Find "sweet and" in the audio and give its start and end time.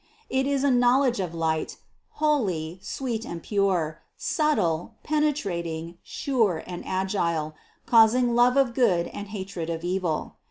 2.81-3.43